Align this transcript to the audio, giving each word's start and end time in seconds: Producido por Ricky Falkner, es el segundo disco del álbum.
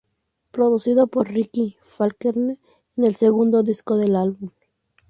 Producido 0.49 1.05
por 1.05 1.29
Ricky 1.29 1.77
Falkner, 1.83 2.57
es 2.97 3.05
el 3.07 3.15
segundo 3.15 3.61
disco 3.61 3.97
del 3.97 4.15
álbum. 4.15 4.49